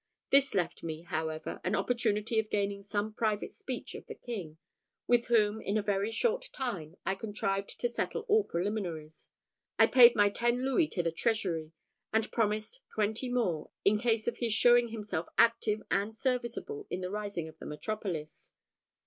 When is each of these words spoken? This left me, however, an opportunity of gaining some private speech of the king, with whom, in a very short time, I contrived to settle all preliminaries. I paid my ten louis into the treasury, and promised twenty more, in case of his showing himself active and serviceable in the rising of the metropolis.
This 0.31 0.55
left 0.55 0.81
me, 0.81 1.03
however, 1.03 1.61
an 1.63 1.75
opportunity 1.75 2.39
of 2.39 2.49
gaining 2.49 2.81
some 2.81 3.13
private 3.13 3.51
speech 3.53 3.93
of 3.93 4.07
the 4.07 4.15
king, 4.15 4.57
with 5.05 5.27
whom, 5.27 5.61
in 5.61 5.77
a 5.77 5.83
very 5.83 6.09
short 6.11 6.49
time, 6.51 6.97
I 7.05 7.13
contrived 7.13 7.79
to 7.79 7.87
settle 7.87 8.21
all 8.27 8.43
preliminaries. 8.43 9.29
I 9.77 9.85
paid 9.85 10.15
my 10.15 10.29
ten 10.31 10.65
louis 10.65 10.85
into 10.85 11.03
the 11.03 11.11
treasury, 11.11 11.73
and 12.11 12.31
promised 12.31 12.81
twenty 12.89 13.29
more, 13.29 13.69
in 13.85 13.99
case 13.99 14.27
of 14.27 14.37
his 14.37 14.53
showing 14.53 14.87
himself 14.87 15.27
active 15.37 15.83
and 15.91 16.15
serviceable 16.17 16.87
in 16.89 17.01
the 17.01 17.11
rising 17.11 17.47
of 17.47 17.59
the 17.59 17.67
metropolis. 17.67 18.53